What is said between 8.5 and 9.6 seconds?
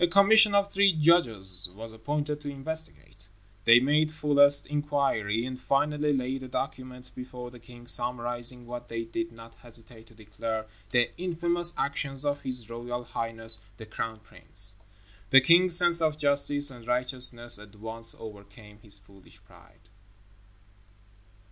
what they did not